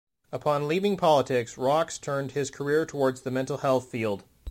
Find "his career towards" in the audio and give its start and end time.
2.31-3.21